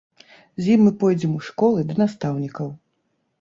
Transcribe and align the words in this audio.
З 0.61 0.71
ім 0.75 0.79
мы 0.85 0.93
пойдзем 1.03 1.35
у 1.41 1.41
школы, 1.49 1.85
да 1.91 1.99
настаўнікаў. 2.01 2.73